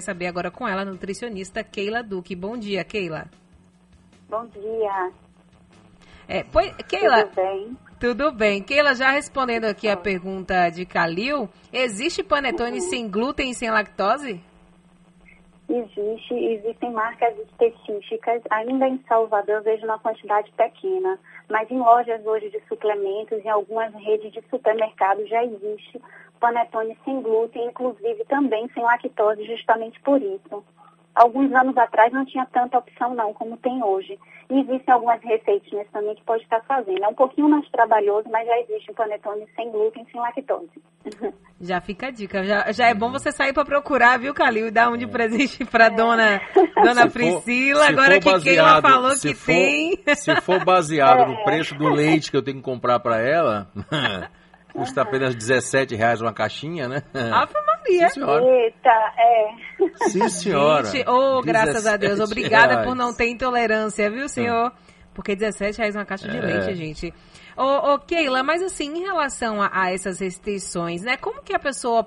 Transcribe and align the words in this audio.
saber 0.00 0.26
agora 0.26 0.50
com 0.50 0.66
ela, 0.68 0.84
nutricionista 0.84 1.62
Keila 1.64 2.02
Duque. 2.02 2.34
Bom 2.36 2.56
dia, 2.56 2.84
Keila. 2.84 3.26
Bom 4.28 4.46
dia. 4.46 5.10
É, 6.28 6.42
pois, 6.44 6.72
Keila, 6.88 7.24
Tudo 7.24 7.34
bem? 7.34 7.76
Tudo 7.98 8.32
bem. 8.32 8.62
Keila, 8.62 8.94
já 8.94 9.10
respondendo 9.10 9.64
aqui 9.64 9.88
a 9.88 9.96
pergunta 9.96 10.68
de 10.70 10.84
Calil, 10.86 11.48
existe 11.72 12.22
panetone 12.22 12.80
Uhum. 12.80 12.88
sem 12.90 13.08
glúten 13.08 13.50
e 13.50 13.54
sem 13.54 13.70
lactose? 13.70 14.40
Existe, 15.68 16.34
existem 16.34 16.90
marcas 16.92 17.38
específicas. 17.38 18.42
Ainda 18.50 18.88
em 18.88 18.98
Salvador 19.06 19.56
eu 19.56 19.62
vejo 19.62 19.84
uma 19.84 19.98
quantidade 19.98 20.50
pequena, 20.52 21.18
mas 21.48 21.70
em 21.70 21.78
lojas 21.78 22.24
hoje 22.24 22.48
de 22.48 22.60
suplementos, 22.68 23.44
em 23.44 23.48
algumas 23.48 23.92
redes 23.94 24.32
de 24.32 24.42
supermercado 24.48 25.26
já 25.26 25.44
existe 25.44 26.00
panetone 26.40 26.96
sem 27.04 27.20
glúten, 27.20 27.66
inclusive 27.66 28.24
também 28.26 28.68
sem 28.72 28.82
lactose, 28.82 29.44
justamente 29.44 30.00
por 30.00 30.22
isso. 30.22 30.64
Alguns 31.20 31.52
anos 31.52 31.76
atrás 31.76 32.12
não 32.12 32.24
tinha 32.24 32.46
tanta 32.52 32.78
opção 32.78 33.14
não, 33.14 33.34
como 33.34 33.56
tem 33.56 33.82
hoje. 33.82 34.16
E 34.50 34.60
existem 34.60 34.94
algumas 34.94 35.20
receitinhas 35.22 35.86
também 35.92 36.14
que 36.14 36.22
pode 36.24 36.42
estar 36.44 36.60
fazendo. 36.62 37.04
É 37.04 37.08
um 37.08 37.14
pouquinho 37.14 37.48
mais 37.48 37.68
trabalhoso, 37.70 38.28
mas 38.30 38.46
já 38.46 38.58
existe 38.60 38.90
um 38.90 38.94
panetone 38.94 39.44
sem 39.56 39.70
glúten, 39.70 40.06
sem 40.10 40.20
lactose. 40.20 40.70
Já 41.60 41.80
fica 41.80 42.06
a 42.06 42.10
dica. 42.12 42.44
Já, 42.44 42.70
já 42.70 42.86
é 42.86 42.94
bom 42.94 43.10
você 43.10 43.32
sair 43.32 43.52
para 43.52 43.64
procurar, 43.64 44.16
viu, 44.16 44.32
Calil? 44.32 44.68
E 44.68 44.70
dar 44.70 44.90
um 44.92 44.96
de 44.96 45.08
presente 45.08 45.64
para 45.64 45.88
dona, 45.88 46.40
dona 46.76 46.94
Se 46.94 47.00
for- 47.02 47.12
Priscila. 47.12 47.82
se 47.82 47.88
Agora 47.92 48.22
for 48.22 48.38
que 48.38 48.44
Keila 48.44 48.62
baseado- 48.62 48.82
falou 48.82 49.10
se 49.10 49.28
que 49.30 49.34
for- 49.34 49.46
tem. 49.52 49.98
Se 50.14 50.40
for 50.40 50.64
baseado 50.64 51.22
É. 51.22 51.26
no 51.26 51.42
preço 51.42 51.74
do 51.74 51.88
leite 51.88 52.30
que 52.30 52.36
eu 52.36 52.42
tenho 52.44 52.58
que 52.58 52.62
comprar 52.62 53.00
para 53.00 53.18
ela, 53.20 53.66
custa 54.72 55.02
apenas 55.02 55.34
17 55.34 55.96
reais 55.96 56.20
uma 56.20 56.32
caixinha, 56.32 56.86
né? 56.88 57.02
Ave 57.32 57.52
Maria. 57.88 58.08
Sim, 58.08 58.14
senhora. 58.14 58.44
Eita, 58.44 59.14
é. 59.18 60.08
Sim, 60.08 60.28
senhora. 60.28 60.84
Gente, 60.86 61.08
oh, 61.08 61.40
graças 61.42 61.86
a 61.86 61.96
Deus. 61.96 62.18
17 62.18 62.32
Obrigada 62.32 62.72
reais. 62.74 62.86
por 62.86 62.94
não 62.94 63.14
ter 63.14 63.28
intolerância, 63.28 64.10
viu, 64.10 64.28
senhor? 64.28 64.72
Porque 65.14 65.34
17 65.34 65.78
reais 65.78 65.96
uma 65.96 66.04
caixa 66.04 66.28
de 66.28 66.36
É. 66.36 66.40
leite, 66.40 66.74
gente. 66.74 67.14
Ô, 67.56 67.94
ô, 67.94 67.98
Keila, 67.98 68.42
mas 68.42 68.62
assim, 68.62 68.88
em 68.98 69.02
relação 69.02 69.60
a, 69.60 69.68
a 69.72 69.92
essas 69.92 70.20
restrições, 70.20 71.02
né? 71.02 71.16
Como 71.16 71.42
que 71.42 71.52
a 71.54 71.58
pessoa 71.58 72.06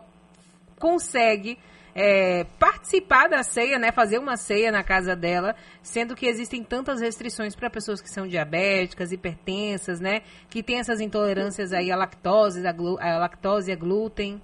consegue 0.80 1.58
é, 1.94 2.46
participar 2.58 3.28
da 3.28 3.44
ceia, 3.44 3.78
né? 3.78 3.92
Fazer 3.92 4.18
uma 4.18 4.38
ceia 4.38 4.72
na 4.72 4.82
casa 4.82 5.14
dela, 5.14 5.56
sendo 5.84 6.16
que 6.16 6.26
existem 6.26 6.64
tantas 6.64 7.02
restrições 7.02 7.54
para 7.54 7.70
pessoas 7.70 8.00
que 8.02 8.10
são 8.10 8.26
diabéticas, 8.26 9.12
hipertensas, 9.12 10.00
né? 10.00 10.22
Que 10.50 10.64
tem 10.64 10.80
essas 10.80 11.02
intolerâncias 11.02 11.74
aí 11.74 11.92
à 11.92 11.98
lactose, 11.98 12.66
à, 12.66 12.72
glu- 12.72 12.98
à 13.02 13.18
lactose, 13.18 13.72
a 13.72 13.76
glúten. 13.76 14.42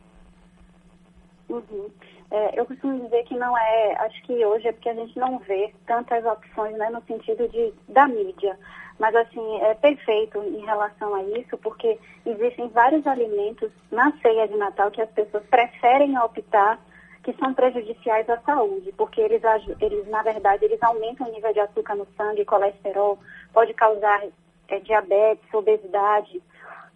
Uhum. 1.50 1.90
É, 2.30 2.60
eu 2.60 2.66
costumo 2.66 3.00
dizer 3.06 3.24
que 3.24 3.36
não 3.36 3.58
é, 3.58 3.96
acho 4.00 4.22
que 4.24 4.46
hoje 4.46 4.68
é 4.68 4.74
porque 4.74 4.90
a 4.90 4.94
gente 4.94 5.18
não 5.18 5.40
vê 5.40 5.74
tantas 5.86 6.26
opções, 6.26 6.78
né, 6.78 6.90
no 6.90 7.02
sentido 7.04 7.48
de 7.48 7.74
da 7.88 8.08
mídia. 8.08 8.58
Mas 9.00 9.16
assim, 9.16 9.62
é 9.62 9.74
perfeito 9.76 10.40
em 10.44 10.66
relação 10.66 11.14
a 11.16 11.24
isso, 11.24 11.58
porque 11.60 11.98
existem 12.26 12.68
vários 12.70 13.06
alimentos 13.06 13.72
na 13.92 14.12
ceia 14.22 14.48
de 14.48 14.58
Natal 14.58 14.92
que 14.92 15.02
as 15.02 15.10
pessoas 15.12 15.44
preferem 15.46 16.18
optar 16.20 16.80
que 17.24 17.34
são 17.34 17.54
prejudiciais 17.54 18.30
à 18.30 18.38
saúde, 18.40 18.94
porque 18.98 19.22
eles, 19.22 19.42
eles 19.82 20.08
na 20.08 20.24
verdade, 20.24 20.66
eles 20.66 20.82
aumentam 20.82 21.28
o 21.28 21.32
nível 21.32 21.54
de 21.54 21.60
açúcar 21.60 21.96
no 21.96 22.08
sangue, 22.18 22.46
colesterol, 22.46 23.20
pode 23.54 23.74
causar 23.74 24.24
é, 24.70 24.80
diabetes, 24.80 25.54
obesidade 25.54 26.42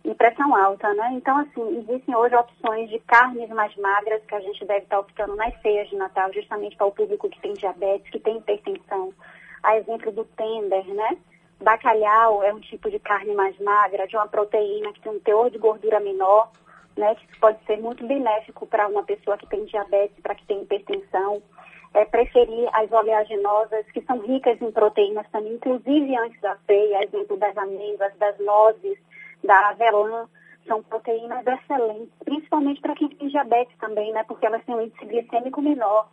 e 0.04 0.16
pressão 0.16 0.56
alta, 0.56 0.92
né? 0.96 1.12
Então, 1.14 1.38
assim, 1.38 1.80
existem 1.80 2.16
hoje 2.16 2.36
opções 2.36 2.90
de 2.90 3.00
carnes 3.00 3.50
mais 3.50 3.76
magras 3.78 4.24
que 4.26 4.34
a 4.34 4.40
gente 4.40 4.66
deve 4.66 4.84
estar 4.84 5.00
optando 5.00 5.36
nas 5.36 5.60
ceias 5.62 5.88
de 5.90 5.96
Natal, 5.96 6.34
justamente 6.34 6.76
para 6.76 6.88
o 6.88 6.92
público 6.92 7.30
que 7.30 7.40
tem 7.40 7.54
diabetes, 7.54 8.10
que 8.10 8.20
tem 8.20 8.38
hipertensão. 8.38 9.14
A 9.62 9.78
exemplo 9.78 10.12
do 10.12 10.26
tender, 10.26 10.86
né? 10.88 11.18
Bacalhau 11.62 12.44
é 12.44 12.52
um 12.52 12.60
tipo 12.60 12.90
de 12.90 12.98
carne 12.98 13.36
mais 13.36 13.58
magra, 13.60 14.08
de 14.08 14.16
uma 14.16 14.28
proteína 14.28 14.92
que 14.94 15.02
tem 15.02 15.12
um 15.12 15.20
teor 15.20 15.52
de 15.52 15.60
gordura 15.60 16.00
menor, 16.00 16.50
né? 16.98 17.14
Que 17.14 17.40
pode 17.40 17.64
ser 17.66 17.78
muito 17.78 18.06
benéfico 18.08 18.66
para 18.66 18.88
uma 18.88 19.04
pessoa 19.04 19.38
que 19.38 19.48
tem 19.48 19.66
diabetes, 19.66 20.20
para 20.24 20.34
que 20.34 20.46
tem 20.48 20.64
hipertensão. 20.64 21.44
É 21.94 22.06
preferir 22.06 22.68
as 22.74 22.92
oleaginosas, 22.92 23.86
que 23.92 24.02
são 24.02 24.18
ricas 24.20 24.60
em 24.62 24.72
proteínas 24.72 25.30
também, 25.30 25.54
inclusive 25.54 26.18
antes 26.18 26.42
da 26.42 26.58
ceia, 26.66 27.04
exemplo 27.04 27.38
das 27.38 27.56
amêndoas, 27.56 28.16
das 28.18 28.40
nozes, 28.40 28.98
da 29.44 29.70
avelã, 29.70 30.28
são 30.68 30.84
proteínas 30.84 31.46
excelentes, 31.46 32.14
principalmente 32.24 32.82
para 32.82 32.96
quem 32.96 33.10
tem 33.10 33.28
diabetes 33.28 33.76
também, 33.80 34.12
né? 34.14 34.24
Porque 34.28 34.46
elas 34.46 34.64
têm 34.66 34.76
um 34.76 34.82
índice 34.82 35.06
glicêmico 35.06 35.62
menor. 35.62 36.08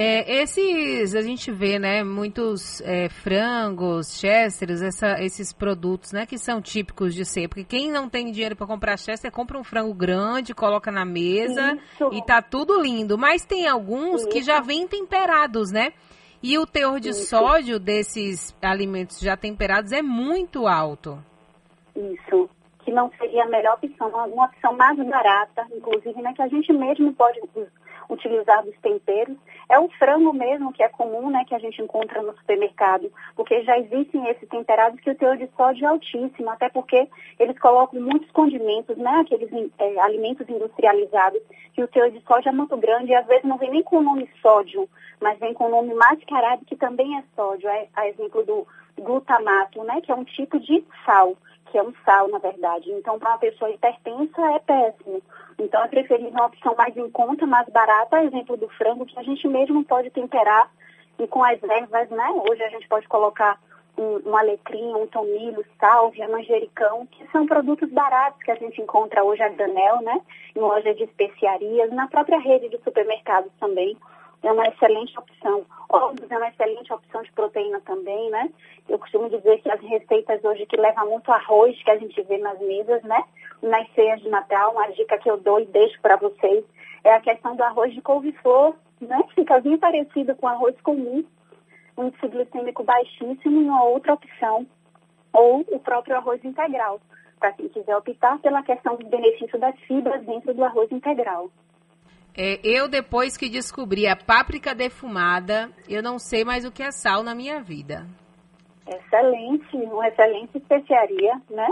É, 0.00 0.42
esses, 0.42 1.16
a 1.16 1.22
gente 1.22 1.50
vê, 1.50 1.76
né, 1.76 2.04
muitos 2.04 2.80
é, 2.82 3.08
frangos, 3.08 4.16
chesters, 4.20 4.80
essa, 4.80 5.20
esses 5.20 5.52
produtos, 5.52 6.12
né, 6.12 6.24
que 6.24 6.38
são 6.38 6.62
típicos 6.62 7.12
de 7.12 7.24
ceia. 7.24 7.48
Porque 7.48 7.64
quem 7.64 7.90
não 7.90 8.08
tem 8.08 8.30
dinheiro 8.30 8.54
para 8.54 8.64
comprar 8.64 8.96
chester, 8.96 9.32
compra 9.32 9.58
um 9.58 9.64
frango 9.64 9.92
grande, 9.92 10.54
coloca 10.54 10.92
na 10.92 11.04
mesa 11.04 11.76
Isso. 11.94 12.10
e 12.12 12.24
tá 12.24 12.40
tudo 12.40 12.80
lindo. 12.80 13.18
Mas 13.18 13.44
tem 13.44 13.66
alguns 13.66 14.24
que 14.26 14.40
já 14.40 14.60
vêm 14.60 14.86
temperados, 14.86 15.72
né? 15.72 15.92
E 16.40 16.56
o 16.56 16.64
teor 16.64 17.00
de 17.00 17.08
Isso. 17.08 17.26
sódio 17.26 17.80
desses 17.80 18.56
alimentos 18.62 19.18
já 19.18 19.36
temperados 19.36 19.90
é 19.90 20.00
muito 20.00 20.68
alto. 20.68 21.20
Isso. 21.98 22.48
Que 22.84 22.92
não 22.92 23.10
seria 23.18 23.44
a 23.44 23.48
melhor 23.48 23.74
opção, 23.74 24.08
uma, 24.08 24.46
opção 24.46 24.72
mais 24.74 24.96
barata, 24.96 25.66
inclusive, 25.74 26.22
né? 26.22 26.32
Que 26.32 26.42
a 26.42 26.48
gente 26.48 26.72
mesmo 26.72 27.12
pode 27.12 27.40
utilizar 28.08 28.64
dos 28.64 28.76
temperos. 28.78 29.36
É 29.68 29.78
o 29.78 29.88
frango 29.90 30.32
mesmo, 30.32 30.72
que 30.72 30.82
é 30.82 30.88
comum, 30.88 31.28
né? 31.28 31.44
Que 31.46 31.54
a 31.54 31.58
gente 31.58 31.82
encontra 31.82 32.22
no 32.22 32.34
supermercado. 32.36 33.12
Porque 33.34 33.62
já 33.64 33.78
existem 33.78 34.26
esses 34.28 34.48
temperados 34.48 35.00
que 35.00 35.10
o 35.10 35.14
teor 35.14 35.36
de 35.36 35.48
sódio 35.56 35.84
é 35.84 35.88
altíssimo, 35.88 36.48
até 36.50 36.68
porque 36.68 37.08
eles 37.38 37.58
colocam 37.58 38.00
muitos 38.00 38.30
condimentos, 38.30 38.96
né? 38.96 39.10
Aqueles 39.20 39.50
eh, 39.78 40.00
alimentos 40.00 40.48
industrializados, 40.48 41.42
que 41.74 41.82
o 41.82 41.88
teor 41.88 42.10
de 42.10 42.20
sódio 42.22 42.48
é 42.48 42.52
muito 42.52 42.76
grande 42.76 43.10
e 43.10 43.14
às 43.14 43.26
vezes 43.26 43.44
não 43.44 43.58
vem 43.58 43.70
nem 43.70 43.82
com 43.82 43.98
o 43.98 44.02
nome 44.02 44.30
sódio, 44.40 44.88
mas 45.20 45.38
vem 45.38 45.52
com 45.52 45.64
o 45.66 45.70
nome 45.70 45.92
mascarado, 45.94 46.64
que 46.64 46.76
também 46.76 47.18
é 47.18 47.24
sódio. 47.34 47.68
É, 47.68 47.88
a 47.94 48.08
exemplo 48.08 48.44
do 48.44 48.66
glutamato, 48.96 49.84
né? 49.84 50.00
Que 50.00 50.10
é 50.10 50.14
um 50.14 50.24
tipo 50.24 50.58
de 50.58 50.82
sal 51.04 51.36
que 51.70 51.78
é 51.78 51.82
um 51.82 51.92
sal, 52.04 52.28
na 52.28 52.38
verdade. 52.38 52.90
Então, 52.92 53.18
para 53.18 53.30
uma 53.30 53.38
pessoa 53.38 53.70
hipertensa, 53.70 54.40
é 54.52 54.58
péssimo. 54.58 55.22
Então, 55.58 55.82
é 55.82 55.88
preferível 55.88 56.30
uma 56.30 56.46
opção 56.46 56.74
mais 56.76 56.96
em 56.96 57.10
conta, 57.10 57.46
mais 57.46 57.68
barata, 57.68 58.22
exemplo 58.22 58.56
do 58.56 58.68
frango, 58.70 59.06
que 59.06 59.18
a 59.18 59.22
gente 59.22 59.46
mesmo 59.48 59.84
pode 59.84 60.10
temperar 60.10 60.70
e 61.18 61.26
com 61.26 61.42
as 61.42 61.62
ervas, 61.62 62.08
né? 62.10 62.30
Hoje 62.48 62.62
a 62.62 62.68
gente 62.68 62.86
pode 62.88 63.08
colocar 63.08 63.58
um, 63.98 64.30
um 64.30 64.36
alecrim, 64.36 64.94
um 64.94 65.06
tomilho, 65.06 65.64
sálvia, 65.80 66.28
manjericão, 66.28 67.06
que 67.06 67.26
são 67.32 67.46
produtos 67.46 67.90
baratos 67.90 68.42
que 68.42 68.50
a 68.50 68.54
gente 68.54 68.80
encontra 68.80 69.24
hoje 69.24 69.42
a 69.42 69.48
granel, 69.48 70.00
né? 70.02 70.20
Em 70.54 70.60
lojas 70.60 70.96
de 70.96 71.04
especiarias, 71.04 71.90
na 71.90 72.06
própria 72.06 72.38
rede 72.38 72.68
de 72.68 72.78
supermercados 72.78 73.50
também. 73.58 73.96
É 74.42 74.52
uma 74.52 74.66
excelente 74.68 75.18
opção. 75.18 75.66
Ovos 75.88 76.30
é 76.30 76.36
uma 76.36 76.48
excelente 76.48 76.92
opção 76.92 77.22
de 77.22 77.32
proteína 77.32 77.80
também, 77.80 78.30
né? 78.30 78.50
Eu 78.88 78.98
costumo 78.98 79.28
dizer 79.28 79.60
que 79.60 79.70
as 79.70 79.80
receitas 79.80 80.44
hoje 80.44 80.66
que 80.66 80.76
levam 80.76 81.10
muito 81.10 81.30
arroz, 81.32 81.80
que 81.82 81.90
a 81.90 81.98
gente 81.98 82.22
vê 82.22 82.38
nas 82.38 82.58
mesas, 82.60 83.02
né? 83.02 83.24
Nas 83.62 83.90
ceias 83.94 84.20
de 84.20 84.28
Natal, 84.28 84.72
uma 84.72 84.86
dica 84.88 85.18
que 85.18 85.30
eu 85.30 85.36
dou 85.36 85.60
e 85.60 85.66
deixo 85.66 86.00
para 86.00 86.16
vocês 86.16 86.64
é 87.04 87.12
a 87.12 87.20
questão 87.20 87.56
do 87.56 87.62
arroz 87.62 87.92
de 87.94 88.02
couve-flor, 88.02 88.74
né? 89.00 89.22
Fica 89.34 89.60
bem 89.60 89.78
parecido 89.78 90.34
com 90.36 90.46
arroz 90.46 90.78
comum, 90.82 91.24
um 91.96 92.04
índice 92.04 92.28
glicêmico 92.28 92.84
baixíssimo 92.84 93.60
e 93.60 93.64
uma 93.64 93.82
outra 93.84 94.14
opção, 94.14 94.66
ou 95.32 95.64
o 95.68 95.78
próprio 95.78 96.16
arroz 96.16 96.44
integral, 96.44 97.00
para 97.38 97.52
quem 97.52 97.68
quiser 97.68 97.96
optar 97.96 98.38
pela 98.40 98.62
questão 98.62 98.96
dos 98.96 99.08
benefícios 99.08 99.60
das 99.60 99.78
fibras 99.80 100.22
dentro 100.24 100.54
do 100.54 100.64
arroz 100.64 100.90
integral. 100.92 101.50
É, 102.40 102.60
eu, 102.62 102.86
depois 102.88 103.36
que 103.36 103.48
descobri 103.48 104.06
a 104.06 104.14
páprica 104.14 104.72
defumada, 104.72 105.70
eu 105.88 106.00
não 106.00 106.20
sei 106.20 106.44
mais 106.44 106.64
o 106.64 106.70
que 106.70 106.84
é 106.84 106.92
sal 106.92 107.24
na 107.24 107.34
minha 107.34 107.60
vida. 107.60 108.06
Excelente, 108.86 109.76
uma 109.76 110.06
excelente 110.06 110.56
especiaria, 110.56 111.34
né? 111.50 111.68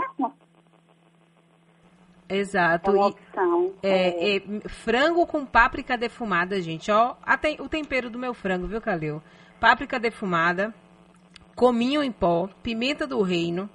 Exato. 2.29 2.91
é 2.91 2.93
uma 2.93 3.07
E- 3.07 3.09
opção. 3.11 3.73
É, 3.81 4.35
é, 4.35 4.39
frango 4.67 5.25
com 5.25 5.45
páprica 5.45 5.97
defumada, 5.97 6.61
gente. 6.61 6.91
Ó, 6.91 7.15
a 7.23 7.37
tem- 7.37 7.61
o 7.61 7.69
tempero 7.69 8.09
do 8.09 8.19
meu 8.19 8.33
frango, 8.33 8.67
viu, 8.67 8.81
Calil? 8.81 9.23
Páprica 9.61 9.97
defumada, 9.97 10.73
cominho 11.55 12.03
em 12.03 12.11
pó, 12.11 12.49
pimenta 12.61 13.07
do 13.07 13.21
reino, 13.21 13.69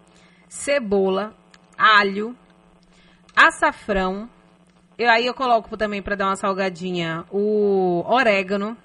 cebola, 0.47 1.35
alho, 1.79 2.37
açafrão. 3.35 4.29
Eu, 4.99 5.11
aí 5.11 5.27
eu 5.27 5.35
coloco 5.35 5.77
também 5.77 6.03
para 6.03 6.17
dar 6.17 6.27
uma 6.27 6.37
salgadinha 6.37 7.25
o 7.31 8.05
orégano. 8.06 8.77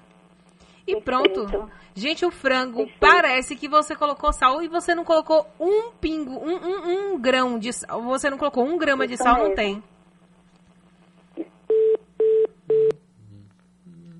E 0.86 1.00
pronto. 1.00 1.42
Perfeito. 1.46 1.70
Gente, 1.94 2.24
o 2.24 2.30
frango 2.30 2.86
Perfeito. 2.86 3.00
parece 3.00 3.56
que 3.56 3.68
você 3.68 3.94
colocou 3.96 4.32
sal 4.32 4.62
e 4.62 4.68
você 4.68 4.94
não 4.94 5.04
colocou 5.04 5.46
um 5.58 5.90
pingo, 5.92 6.32
um, 6.32 6.56
um, 6.56 7.14
um 7.14 7.20
grão 7.20 7.58
de 7.58 7.72
sal. 7.72 8.02
Você 8.02 8.30
não 8.30 8.38
colocou 8.38 8.64
um 8.64 8.78
grama 8.78 9.06
de 9.06 9.16
sal, 9.16 9.34
não 9.34 9.42
mesmo. 9.48 9.56
tem. 9.56 9.82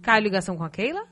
Caiu 0.02 0.22
ligação 0.22 0.56
com 0.56 0.64
a 0.64 0.70
Keila? 0.70 1.06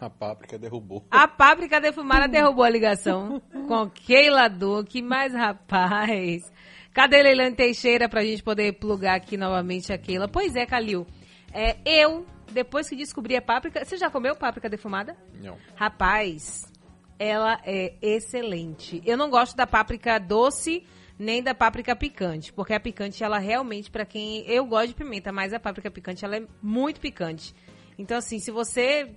A 0.00 0.10
páprica 0.10 0.58
derrubou. 0.58 1.04
A 1.10 1.26
páprica 1.28 1.80
defumada 1.80 2.28
derrubou 2.28 2.64
a 2.64 2.70
ligação 2.70 3.40
com 3.68 3.88
Keila 3.88 4.48
Duque, 4.48 5.00
mas 5.00 5.32
rapaz. 5.32 6.52
Cadê 6.94 7.24
Leilane 7.24 7.56
Teixeira 7.56 8.08
pra 8.08 8.24
gente 8.24 8.40
poder 8.40 8.74
plugar 8.74 9.16
aqui 9.16 9.36
novamente 9.36 9.92
a 9.92 9.98
Keila? 9.98 10.28
Pois 10.28 10.54
é, 10.54 10.64
Calil. 10.64 11.04
É, 11.52 11.76
eu, 11.84 12.24
depois 12.52 12.88
que 12.88 12.94
descobri 12.94 13.36
a 13.36 13.42
páprica. 13.42 13.84
Você 13.84 13.96
já 13.96 14.08
comeu 14.08 14.36
páprica 14.36 14.68
defumada? 14.68 15.16
Não. 15.42 15.58
Rapaz, 15.74 16.72
ela 17.18 17.60
é 17.64 17.94
excelente. 18.00 19.02
Eu 19.04 19.16
não 19.16 19.28
gosto 19.28 19.56
da 19.56 19.66
páprica 19.66 20.20
doce 20.20 20.86
nem 21.18 21.42
da 21.42 21.52
páprica 21.52 21.96
picante, 21.96 22.52
porque 22.52 22.72
a 22.72 22.78
picante 22.78 23.24
ela 23.24 23.38
realmente 23.38 23.90
para 23.90 24.04
quem 24.04 24.48
eu 24.48 24.64
gosto 24.64 24.88
de 24.88 24.94
pimenta, 24.94 25.32
mas 25.32 25.52
a 25.52 25.58
páprica 25.58 25.90
picante 25.90 26.24
ela 26.24 26.36
é 26.36 26.46
muito 26.62 27.00
picante. 27.00 27.52
Então 27.98 28.18
assim, 28.18 28.38
se 28.38 28.52
você 28.52 29.12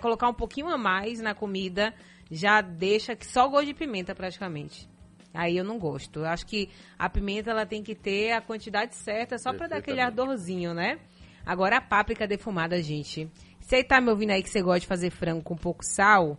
colocar 0.00 0.28
um 0.28 0.34
pouquinho 0.34 0.68
a 0.68 0.78
mais 0.78 1.20
na 1.20 1.34
comida, 1.34 1.92
já 2.30 2.60
deixa 2.60 3.16
que 3.16 3.26
só 3.26 3.48
gosto 3.48 3.66
de 3.66 3.74
pimenta 3.74 4.14
praticamente. 4.14 4.88
Aí 5.36 5.56
eu 5.56 5.64
não 5.64 5.78
gosto. 5.78 6.20
Eu 6.20 6.26
acho 6.26 6.46
que 6.46 6.68
a 6.98 7.08
pimenta 7.08 7.50
ela 7.50 7.66
tem 7.66 7.82
que 7.82 7.94
ter 7.94 8.32
a 8.32 8.40
quantidade 8.40 8.96
certa 8.96 9.38
só 9.38 9.52
para 9.52 9.68
dar 9.68 9.76
aquele 9.76 10.00
ardorzinho, 10.00 10.72
né? 10.72 10.98
Agora 11.44 11.76
a 11.76 11.80
páprica 11.80 12.26
defumada, 12.26 12.82
gente. 12.82 13.30
Você 13.60 13.84
tá 13.84 14.00
me 14.00 14.10
ouvindo 14.10 14.30
aí 14.30 14.42
que 14.42 14.50
você 14.50 14.62
gosta 14.62 14.80
de 14.80 14.86
fazer 14.86 15.10
frango 15.10 15.42
com 15.42 15.56
pouco 15.56 15.84
sal? 15.84 16.38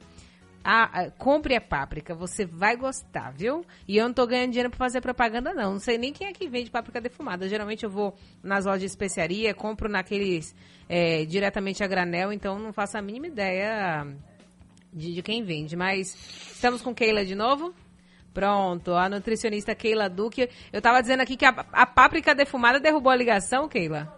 Ah, 0.64 0.90
ah, 0.92 1.12
compre 1.12 1.56
a 1.56 1.62
páprica, 1.62 2.14
você 2.14 2.46
vai 2.46 2.76
gostar, 2.76 3.32
viu? 3.32 3.64
E 3.88 3.96
eu 3.96 4.06
não 4.06 4.14
tô 4.14 4.28
ganhando 4.28 4.52
dinheiro 4.52 4.70
pra 4.70 4.78
fazer 4.78 5.00
propaganda, 5.00 5.54
não. 5.54 5.74
Não 5.74 5.80
sei 5.80 5.98
nem 5.98 6.12
quem 6.12 6.28
é 6.28 6.34
que 6.34 6.50
vende 6.50 6.70
páprica 6.70 7.00
defumada. 7.00 7.48
Geralmente 7.48 7.86
eu 7.86 7.90
vou 7.90 8.14
nas 8.44 8.66
lojas 8.66 8.82
de 8.82 8.88
especiaria, 8.88 9.54
compro 9.54 9.88
naqueles 9.88 10.54
é, 10.90 11.24
diretamente 11.24 11.84
a 11.84 11.88
granel, 11.88 12.34
então 12.34 12.60
não 12.60 12.74
faço 12.74 12.98
a 12.98 13.02
mínima 13.02 13.28
ideia 13.28 14.06
de, 14.92 15.14
de 15.14 15.22
quem 15.22 15.42
vende. 15.42 15.78
Mas 15.78 16.14
estamos 16.54 16.82
com 16.82 16.94
Keila 16.94 17.24
de 17.24 17.36
novo? 17.36 17.74
Pronto, 18.38 18.94
a 18.94 19.10
nutricionista 19.10 19.74
Keila 19.74 20.08
Duque. 20.08 20.48
Eu 20.72 20.80
tava 20.80 21.02
dizendo 21.02 21.22
aqui 21.22 21.36
que 21.36 21.44
a, 21.44 21.50
a 21.74 21.88
páprica 21.88 22.36
defumada 22.36 22.80
derrubou 22.80 23.12
a 23.12 23.16
ligação, 23.16 23.68
Keila? 23.68 24.14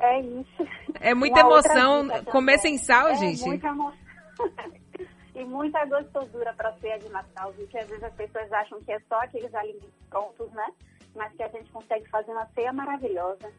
É 0.00 0.20
isso. 0.20 0.66
É 0.98 1.14
muita 1.14 1.44
Uma 1.44 1.52
emoção 1.52 2.08
dica 2.08 2.24
comer 2.32 2.58
sem 2.58 2.76
sal, 2.78 3.10
é 3.10 3.14
gente. 3.14 3.44
Muita 3.44 3.68
emoção. 3.68 3.94
e 5.36 5.44
muita 5.44 5.84
gostosura 5.84 6.52
para 6.54 6.72
ceia 6.78 6.98
de 6.98 7.08
Natal, 7.10 7.52
viu? 7.52 7.68
Que 7.68 7.78
às 7.78 7.88
vezes 7.88 8.02
as 8.02 8.14
pessoas 8.14 8.52
acham 8.52 8.82
que 8.82 8.90
é 8.90 8.98
só 9.08 9.20
aqueles 9.20 9.54
alimentos 9.54 9.88
prontos, 10.10 10.50
né? 10.50 10.66
Mas 11.14 11.32
que 11.34 11.42
a 11.44 11.48
gente 11.48 11.70
consegue 11.70 12.08
fazer 12.08 12.32
uma 12.32 12.46
ceia 12.56 12.72
maravilhosa 12.72 13.52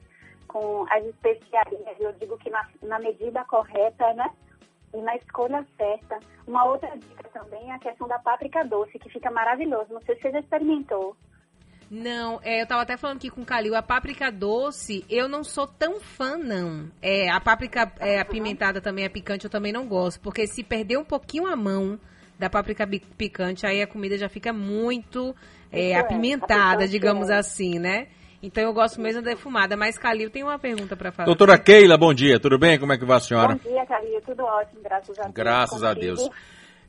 com 0.50 0.86
as 0.90 1.06
especiarias. 1.06 1.98
Eu 2.02 2.12
digo 2.20 2.38
que 2.38 2.50
na, 2.50 2.68
na 2.84 3.00
medida 3.00 3.46
correta, 3.46 4.14
né? 4.14 4.30
E 5.00 5.02
na 5.02 5.16
escolha 5.16 5.66
certa. 5.78 6.20
Uma 6.46 6.66
outra 6.66 6.90
dica 6.98 7.24
também 7.30 7.72
é 7.72 7.74
a 7.74 7.80
questão 7.80 8.06
da 8.06 8.20
páprica 8.20 8.66
doce, 8.66 9.00
que 9.00 9.10
fica 9.10 9.32
maravilhoso. 9.32 9.94
Não 9.94 10.02
sei 10.02 10.16
se 10.16 10.24
você 10.24 10.32
já 10.32 10.40
experimentou. 10.42 11.16
Não, 11.90 12.40
é, 12.44 12.62
eu 12.62 12.68
tava 12.68 12.82
até 12.82 12.98
falando 12.98 13.18
aqui 13.18 13.30
com 13.30 13.42
o 13.42 13.46
Calil, 13.46 13.76
a 13.76 13.82
páprica 13.82 14.30
doce, 14.32 15.04
eu 15.10 15.28
não 15.28 15.44
sou 15.44 15.66
tão 15.66 16.00
fã, 16.00 16.38
não. 16.38 16.92
É, 17.02 17.32
a 17.32 17.40
páprica 17.40 17.92
é, 18.00 18.20
apimentada 18.20 18.80
também, 18.80 19.06
a 19.06 19.10
picante, 19.10 19.46
eu 19.46 19.50
também 19.50 19.72
não 19.72 19.88
gosto, 19.88 20.20
porque 20.20 20.46
se 20.46 20.64
perder 20.64 20.98
um 20.98 21.06
pouquinho 21.06 21.48
a 21.48 21.56
mão 21.56 22.00
da 22.38 22.48
páprica 22.48 22.88
picante, 23.18 23.66
aí 23.66 23.82
a 23.82 23.88
comida 23.88 24.18
já 24.18 24.30
fica 24.30 24.54
muito 24.54 25.36
é, 25.72 25.92
é, 25.92 26.00
apimentada, 26.00 26.88
digamos 26.88 27.30
é. 27.30 27.38
assim, 27.38 27.80
né? 27.80 28.08
Então 28.42 28.64
eu 28.64 28.74
gosto 28.74 29.02
mesmo 29.02 29.22
da 29.22 29.32
defumada, 29.32 29.76
mas 29.76 29.98
Calil 29.98 30.30
tem 30.30 30.44
uma 30.44 30.58
pergunta 30.58 30.96
pra 30.96 31.12
falar. 31.12 31.26
Doutora 31.26 31.58
Keila, 31.58 31.98
bom 31.98 32.14
dia, 32.14 32.40
tudo 32.40 32.58
bem? 32.58 32.80
Como 32.80 32.94
é 32.94 32.98
que 32.98 33.06
vai 33.06 33.18
a 33.18 33.20
senhora? 33.20 33.56
Bom 33.56 33.70
dia, 33.70 33.86
Carinha. 33.86 34.22
Tudo 34.22 34.44
ótimo, 34.44 34.82
graças 34.82 35.20
a 35.20 35.24
Deus. 35.24 35.34
Graças 35.34 35.84
a. 35.84 35.94
Deus. 35.94 36.30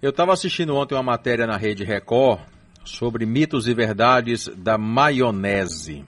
Eu 0.01 0.11
estava 0.11 0.33
assistindo 0.33 0.75
ontem 0.77 0.95
uma 0.95 1.03
matéria 1.03 1.47
na 1.47 1.57
Rede 1.57 1.85
Record 1.85 2.41
sobre 2.85 3.27
mitos 3.27 3.67
e 3.67 3.75
verdades 3.75 4.49
da 4.57 4.79
maionese. 4.79 6.05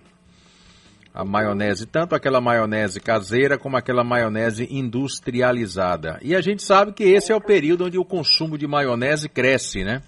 A 1.12 1.24
maionese, 1.24 1.86
tanto 1.86 2.14
aquela 2.14 2.40
maionese 2.40 3.00
caseira 3.00 3.58
como 3.58 3.76
aquela 3.76 4.02
maionese 4.02 4.66
industrializada. 4.70 6.18
E 6.22 6.34
a 6.34 6.40
gente 6.40 6.62
sabe 6.62 6.92
que 6.92 7.02
esse 7.02 7.32
é 7.32 7.36
o 7.36 7.40
período 7.40 7.84
onde 7.84 7.98
o 7.98 8.04
consumo 8.04 8.56
de 8.56 8.66
maionese 8.66 9.28
cresce, 9.28 9.84
né? 9.84 10.02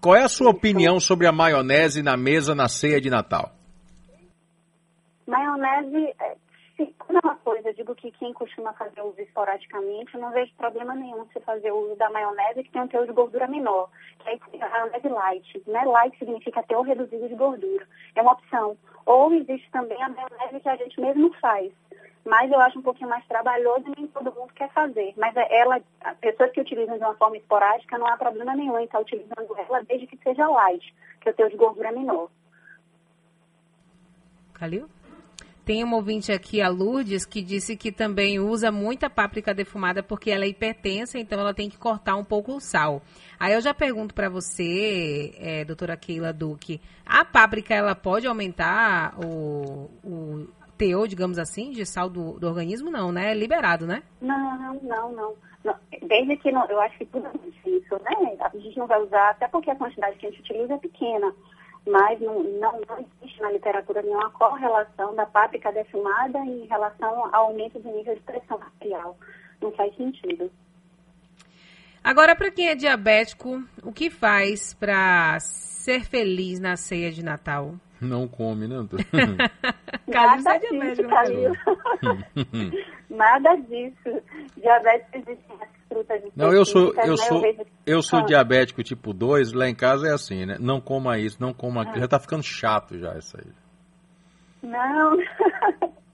Qual 0.00 0.14
é 0.14 0.22
a 0.22 0.28
sua 0.28 0.50
opinião 0.50 1.00
sobre 1.00 1.26
a 1.26 1.32
maionese 1.32 2.02
na 2.02 2.14
mesa 2.14 2.54
na 2.54 2.68
ceia 2.68 3.00
de 3.00 3.08
Natal? 3.08 3.54
Maionese, 5.26 6.14
é, 6.20 6.36
se, 6.76 6.86
como 6.98 7.18
é 7.18 7.20
uma 7.22 7.36
coisa, 7.36 7.68
eu 7.68 7.74
digo 7.74 7.94
que 7.94 8.10
quem 8.12 8.32
costuma 8.32 8.72
fazer 8.72 9.00
uso 9.00 9.20
esporadicamente, 9.20 10.14
eu 10.14 10.20
não 10.20 10.32
vejo 10.32 10.52
problema 10.56 10.94
nenhum 10.94 11.24
você 11.24 11.40
fazer 11.40 11.70
uso 11.70 11.94
da 11.96 12.10
maionese 12.10 12.64
que 12.64 12.70
tem 12.70 12.82
um 12.82 12.88
teor 12.88 13.06
de 13.06 13.12
gordura 13.12 13.46
menor, 13.46 13.88
que 14.24 14.50
seria 14.50 14.66
a 14.66 14.70
maionese 14.70 15.08
light. 15.08 15.62
Né? 15.66 15.84
Light 15.84 16.18
significa 16.18 16.62
teor 16.64 16.82
reduzido 16.82 17.28
de 17.28 17.34
gordura. 17.34 17.86
É 18.14 18.22
uma 18.22 18.32
opção. 18.32 18.76
Ou 19.06 19.32
existe 19.34 19.70
também 19.70 20.02
a 20.02 20.08
maionese 20.08 20.60
que 20.60 20.68
a 20.68 20.76
gente 20.76 21.00
mesmo 21.00 21.32
faz. 21.40 21.72
Mas 22.24 22.50
eu 22.50 22.58
acho 22.60 22.78
um 22.78 22.82
pouquinho 22.82 23.10
mais 23.10 23.24
trabalhoso 23.26 23.84
e 23.86 24.00
nem 24.00 24.06
todo 24.08 24.34
mundo 24.34 24.52
quer 24.54 24.70
fazer. 24.72 25.12
Mas 25.16 25.36
é 25.36 25.46
ela, 25.56 25.80
as 26.00 26.16
pessoas 26.18 26.50
que 26.50 26.60
utilizam 26.60 26.96
de 26.96 27.04
uma 27.04 27.14
forma 27.14 27.36
esporádica, 27.36 27.98
não 27.98 28.06
há 28.06 28.16
problema 28.16 28.56
nenhum 28.56 28.78
em 28.78 28.84
estar 28.84 28.98
utilizando 28.98 29.54
ela 29.56 29.82
desde 29.84 30.06
que 30.06 30.16
seja 30.16 30.48
light, 30.48 30.94
que 31.20 31.30
o 31.30 31.34
teor 31.34 31.50
de 31.50 31.56
gordura 31.56 31.90
é 31.90 31.92
menor. 31.92 32.30
Calil? 34.54 34.88
Tem 35.64 35.82
uma 35.82 35.96
ouvinte 35.96 36.30
aqui, 36.30 36.60
a 36.60 36.68
Lourdes, 36.68 37.24
que 37.24 37.40
disse 37.40 37.74
que 37.74 37.90
também 37.90 38.38
usa 38.38 38.70
muita 38.70 39.08
páprica 39.08 39.54
defumada 39.54 40.02
porque 40.02 40.30
ela 40.30 40.44
é 40.44 40.48
hipertensa, 40.48 41.18
então 41.18 41.40
ela 41.40 41.54
tem 41.54 41.70
que 41.70 41.78
cortar 41.78 42.16
um 42.16 42.24
pouco 42.24 42.52
o 42.52 42.60
sal. 42.60 43.00
Aí 43.40 43.54
eu 43.54 43.62
já 43.62 43.72
pergunto 43.72 44.14
para 44.14 44.28
você, 44.28 45.34
é, 45.38 45.64
doutora 45.64 45.96
Keila 45.96 46.34
Duque, 46.34 46.82
a 47.06 47.24
páprica 47.24 47.74
ela 47.74 47.94
pode 47.94 48.26
aumentar 48.26 49.14
o, 49.18 49.90
o 50.04 50.48
teor, 50.76 51.08
digamos 51.08 51.38
assim, 51.38 51.70
de 51.70 51.86
sal 51.86 52.10
do, 52.10 52.38
do 52.38 52.46
organismo? 52.46 52.90
Não, 52.90 53.10
né? 53.10 53.30
É 53.30 53.34
liberado, 53.34 53.86
né? 53.86 54.02
Não, 54.20 54.58
não, 54.58 55.12
não, 55.12 55.34
não. 55.64 55.74
Desde 56.06 56.36
que 56.36 56.52
não, 56.52 56.66
eu 56.66 56.78
acho 56.80 56.98
que 56.98 57.06
tudo 57.06 57.26
é 57.26 57.70
isso, 57.70 57.94
né? 58.02 58.36
A 58.40 58.50
gente 58.58 58.76
não 58.76 58.86
vai 58.86 59.00
usar, 59.00 59.30
até 59.30 59.48
porque 59.48 59.70
a 59.70 59.76
quantidade 59.76 60.18
que 60.18 60.26
a 60.26 60.30
gente 60.30 60.40
utiliza 60.40 60.74
é 60.74 60.78
pequena. 60.78 61.34
Mas 61.86 62.18
não, 62.20 62.42
não, 62.42 62.80
não 62.88 63.06
existe 63.34 63.40
na 63.40 63.50
literatura 63.50 64.02
nenhuma 64.02 64.30
correlação 64.30 65.14
da 65.14 65.26
páprica 65.26 65.72
defumada 65.72 66.38
em 66.38 66.66
relação 66.66 67.26
ao 67.34 67.46
aumento 67.48 67.78
do 67.80 67.90
nível 67.90 68.14
de 68.14 68.20
pressão 68.22 68.58
arterial. 68.60 69.16
Não 69.60 69.72
faz 69.72 69.94
sentido. 69.96 70.50
Agora, 72.02 72.36
para 72.36 72.50
quem 72.50 72.68
é 72.68 72.74
diabético, 72.74 73.62
o 73.82 73.92
que 73.92 74.10
faz 74.10 74.74
para 74.74 75.38
ser 75.40 76.04
feliz 76.04 76.60
na 76.60 76.76
ceia 76.76 77.10
de 77.10 77.24
Natal? 77.24 77.74
Não 78.00 78.28
come, 78.28 78.68
né? 78.68 78.76
você 78.90 79.04
Nada 80.06 80.54
é 80.54 80.58
diabético, 80.58 80.78
disso, 80.80 81.02
né, 81.02 81.08
Calil. 81.08 81.52
Nada 83.08 83.56
disso. 83.56 84.22
Diabetes 84.56 85.08
existem 85.14 85.56
as 86.00 86.06
frutas 86.06 86.36
Não, 86.36 86.52
eu 86.52 86.64
sou, 86.64 86.94
eu 86.94 87.10
né? 87.10 87.16
sou, 87.16 87.42
eu 87.86 88.02
sou 88.02 88.18
Ah. 88.20 88.22
diabético 88.22 88.82
tipo 88.82 89.12
2, 89.12 89.52
lá 89.52 89.68
em 89.68 89.74
casa 89.74 90.08
é 90.08 90.12
assim, 90.12 90.44
né? 90.46 90.56
Não 90.60 90.80
coma 90.80 91.18
isso, 91.18 91.40
não 91.40 91.52
coma 91.52 91.82
aquilo. 91.82 92.00
Já 92.00 92.08
tá 92.08 92.18
ficando 92.18 92.42
chato 92.42 92.98
já 92.98 93.16
isso 93.16 93.36
aí. 93.36 93.52
Não. 94.62 95.16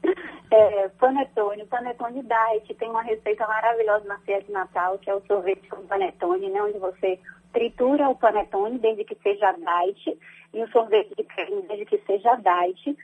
É, 0.52 0.88
panetone, 0.98 1.64
panetone 1.66 2.22
diet, 2.24 2.74
tem 2.74 2.90
uma 2.90 3.02
receita 3.02 3.46
maravilhosa 3.46 4.04
na 4.06 4.18
ceia 4.20 4.42
de 4.42 4.50
Natal, 4.50 4.98
que 4.98 5.08
é 5.08 5.14
o 5.14 5.22
sorvete 5.24 5.68
com 5.68 5.86
panetone, 5.86 6.50
né, 6.50 6.60
onde 6.60 6.76
você 6.76 7.20
tritura 7.52 8.08
o 8.08 8.16
panetone 8.16 8.76
desde 8.80 9.04
que 9.04 9.14
seja 9.22 9.52
diet, 9.52 10.18
e 10.52 10.60
o 10.60 10.68
sorvete 10.72 11.14
de 11.16 11.22
creme 11.22 11.62
desde 11.68 11.84
que 11.86 11.98
seja 11.98 12.34
diet, 12.34 12.96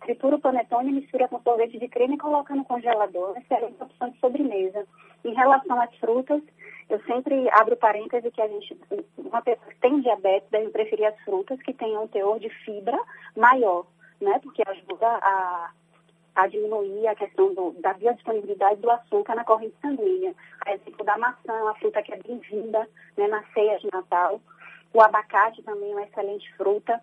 tritura 0.00 0.36
o 0.36 0.40
panetone, 0.40 0.92
mistura 0.92 1.28
com 1.28 1.38
sorvete 1.42 1.78
de 1.78 1.88
creme 1.88 2.14
e 2.14 2.18
coloca 2.18 2.54
no 2.54 2.64
congelador, 2.64 3.36
excelente 3.36 3.82
opção 3.82 4.08
de 4.08 4.18
sobremesa. 4.18 4.86
Em 5.24 5.32
relação 5.32 5.80
às 5.80 5.94
frutas, 5.96 6.42
eu 6.88 7.00
sempre 7.04 7.48
abro 7.50 7.76
parêntese 7.76 8.30
que 8.30 8.42
a 8.42 8.48
gente, 8.48 8.78
uma 9.16 9.40
pessoa 9.42 9.66
que 9.70 9.80
tem 9.80 10.00
diabetes 10.00 10.50
deve 10.50 10.70
preferir 10.70 11.06
as 11.06 11.18
frutas 11.20 11.60
que 11.62 11.72
tenham 11.72 12.04
um 12.04 12.08
teor 12.08 12.38
de 12.38 12.50
fibra 12.64 12.98
maior, 13.36 13.86
né, 14.20 14.38
porque 14.42 14.62
ajuda 14.66 15.06
a 15.06 15.70
a 16.34 16.48
diminuir 16.48 17.06
a 17.06 17.14
questão 17.14 17.54
do, 17.54 17.70
da 17.80 17.94
biodisponibilidade 17.94 18.80
do 18.80 18.90
açúcar 18.90 19.36
na 19.36 19.44
corrente 19.44 19.76
sanguínea. 19.80 20.34
A 20.66 20.72
exemplo 20.72 21.04
da 21.04 21.16
maçã, 21.16 21.52
uma 21.52 21.74
fruta 21.74 22.02
que 22.02 22.12
é 22.12 22.16
bem-vinda 22.16 22.88
né, 23.16 23.28
na 23.28 23.44
ceia 23.52 23.78
de 23.78 23.88
Natal. 23.92 24.40
O 24.92 25.00
abacate 25.00 25.62
também 25.62 25.92
é 25.92 25.94
uma 25.94 26.02
excelente 26.02 26.52
fruta. 26.56 27.00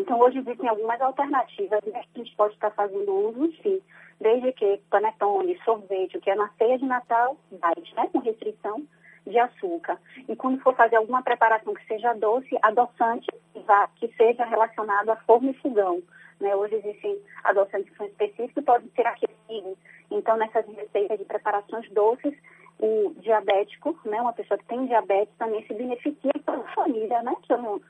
Então, 0.00 0.18
hoje 0.18 0.38
existem 0.38 0.66
algumas 0.66 0.98
alternativas 1.00 1.80
né, 1.84 2.02
que 2.14 2.20
a 2.20 2.24
gente 2.24 2.34
pode 2.34 2.54
estar 2.54 2.70
fazendo 2.70 3.12
uso, 3.12 3.52
sim, 3.62 3.82
desde 4.18 4.50
que 4.52 4.80
panetone, 4.88 5.60
sorvete, 5.62 6.16
o 6.16 6.20
que 6.20 6.30
é 6.30 6.34
na 6.34 6.48
ceia 6.56 6.78
de 6.78 6.86
Natal, 6.86 7.36
diet, 7.50 7.94
né, 7.94 8.08
com 8.10 8.18
restrição 8.20 8.82
de 9.26 9.38
açúcar. 9.38 9.98
E 10.26 10.34
quando 10.34 10.60
for 10.62 10.74
fazer 10.74 10.96
alguma 10.96 11.22
preparação 11.22 11.74
que 11.74 11.86
seja 11.86 12.14
doce, 12.14 12.56
adoçante, 12.62 13.26
que 13.52 13.60
que 13.96 14.16
seja 14.16 14.44
relacionado 14.46 15.10
a 15.10 15.16
forno 15.16 15.50
e 15.50 15.54
fogão. 15.54 16.02
Né? 16.40 16.56
Hoje 16.56 16.76
existem 16.76 17.20
adoçantes 17.44 17.90
que 17.90 17.96
são 17.96 18.06
específicos 18.06 18.56
e 18.56 18.62
podem 18.62 18.90
ser 18.96 19.06
aquecidos. 19.06 19.76
Então, 20.10 20.38
nessas 20.38 20.66
receitas 20.66 21.18
de 21.18 21.24
preparações 21.26 21.88
doces, 21.90 22.34
o 22.78 23.12
diabético, 23.18 23.94
né, 24.06 24.18
uma 24.22 24.32
pessoa 24.32 24.56
que 24.56 24.64
tem 24.64 24.86
diabetes 24.86 25.34
também 25.38 25.62
se 25.66 25.74
beneficia 25.74 26.32
toda 26.46 26.62
a 26.62 26.74
família, 26.74 27.22
né? 27.22 27.34
Que 27.42 27.52
eu 27.52 27.58
não, 27.58 27.80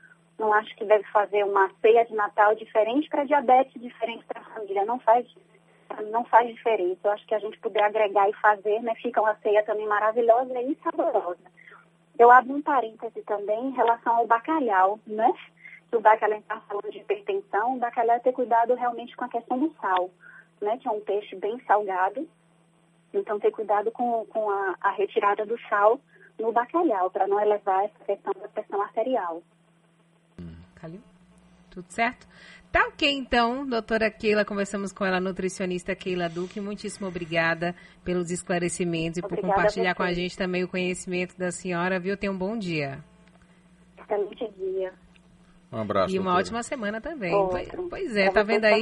não 0.41 0.53
acho 0.53 0.75
que 0.75 0.83
deve 0.83 1.03
fazer 1.05 1.43
uma 1.45 1.69
ceia 1.81 2.03
de 2.05 2.13
Natal 2.13 2.53
diferente 2.55 3.07
para 3.07 3.23
diabetes, 3.23 3.81
diferente 3.81 4.25
para 4.25 4.41
família. 4.41 4.83
Não 4.83 4.99
faz, 4.99 5.25
não 6.11 6.25
faz 6.25 6.49
diferença. 6.49 6.99
Eu 7.03 7.11
acho 7.11 7.25
que 7.25 7.35
a 7.35 7.39
gente 7.39 7.57
puder 7.59 7.83
agregar 7.83 8.29
e 8.29 8.33
fazer, 8.33 8.81
né? 8.81 8.93
Fica 8.95 9.21
uma 9.21 9.35
ceia 9.35 9.63
também 9.63 9.87
maravilhosa 9.87 10.59
e 10.61 10.75
saborosa. 10.83 11.39
Eu 12.19 12.29
abro 12.29 12.53
um 12.53 12.61
parêntese 12.61 13.21
também 13.23 13.67
em 13.67 13.71
relação 13.71 14.15
ao 14.17 14.27
bacalhau, 14.27 14.99
né? 15.07 15.33
Que 15.89 15.97
o 15.97 16.01
bacalhau 16.01 16.39
está 16.39 16.59
falando 16.61 16.91
de 16.91 16.99
hipertensão, 16.99 17.75
o 17.75 17.79
bacalhau 17.79 18.15
é 18.15 18.19
ter 18.19 18.33
cuidado 18.33 18.73
realmente 18.73 19.15
com 19.15 19.25
a 19.25 19.29
questão 19.29 19.57
do 19.57 19.73
sal, 19.79 20.09
né? 20.61 20.77
Que 20.77 20.87
é 20.87 20.91
um 20.91 21.01
peixe 21.01 21.35
bem 21.35 21.59
salgado 21.65 22.27
então, 23.13 23.39
ter 23.39 23.51
cuidado 23.51 23.91
com, 23.91 24.25
com 24.27 24.49
a, 24.49 24.75
a 24.79 24.91
retirada 24.91 25.45
do 25.45 25.59
sal 25.67 25.99
no 26.39 26.51
bacalhau, 26.51 27.11
para 27.11 27.27
não 27.27 27.39
elevar 27.39 27.85
essa 27.85 28.05
questão 28.05 28.33
da 28.33 28.47
pressão 28.47 28.81
arterial. 28.81 29.43
Calil? 30.81 31.01
Tudo 31.69 31.85
certo? 31.89 32.27
Tá 32.71 32.87
ok, 32.87 33.09
então, 33.11 33.67
doutora 33.67 34.09
Keila, 34.09 34.43
conversamos 34.43 34.91
com 34.91 35.05
ela, 35.05 35.19
nutricionista 35.19 35.93
Keila 35.93 36.27
Duque. 36.27 36.59
Muitíssimo 36.59 37.07
obrigada 37.07 37.75
pelos 38.03 38.31
esclarecimentos 38.31 39.17
e 39.17 39.21
obrigada 39.23 39.41
por 39.43 39.55
compartilhar 39.55 39.91
a 39.91 39.95
com 39.95 40.03
a 40.03 40.13
gente 40.13 40.37
também 40.37 40.63
o 40.63 40.67
conhecimento 40.67 41.37
da 41.37 41.51
senhora, 41.51 41.99
viu? 41.99 42.17
Tenha 42.17 42.31
um 42.31 42.37
bom 42.37 42.57
dia. 42.57 43.03
Excelente 43.99 44.51
dia. 44.57 44.93
Um 45.71 45.81
abraço. 45.81 46.15
E 46.15 46.17
uma 46.17 46.31
doutora. 46.31 46.41
ótima 46.41 46.63
semana 46.63 46.99
também. 46.99 47.33
Outro. 47.33 47.87
Pois 47.89 48.15
é, 48.15 48.29
tá 48.31 48.41
vendo 48.41 48.65
aí? 48.65 48.79